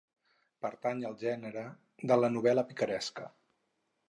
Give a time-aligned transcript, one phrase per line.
[0.65, 1.67] Pertany al gènere
[2.13, 3.29] de la novel·la picaresca.